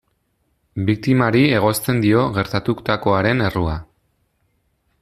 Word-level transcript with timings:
Biktimari 0.87 1.43
egozten 1.57 2.01
dio 2.05 2.23
gertatutakoaren 2.39 3.45
errua. 3.51 3.77